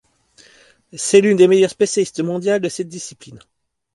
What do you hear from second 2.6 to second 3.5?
de cette discipline.